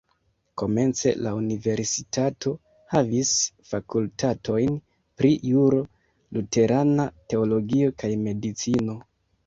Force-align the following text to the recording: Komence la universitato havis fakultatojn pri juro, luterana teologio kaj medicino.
Komence 0.59 1.11
la 1.25 1.33
universitato 1.39 2.53
havis 2.95 3.35
fakultatojn 3.75 4.75
pri 5.21 5.33
juro, 5.53 5.85
luterana 6.39 7.09
teologio 7.35 7.97
kaj 8.03 8.15
medicino. 8.29 8.99